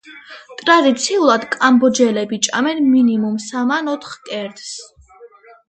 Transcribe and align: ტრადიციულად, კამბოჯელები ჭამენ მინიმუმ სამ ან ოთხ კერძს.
ტრადიციულად, 0.61 1.45
კამბოჯელები 1.55 2.41
ჭამენ 2.49 2.83
მინიმუმ 2.95 3.37
სამ 3.47 3.79
ან 3.79 3.95
ოთხ 3.95 4.19
კერძს. 4.31 4.77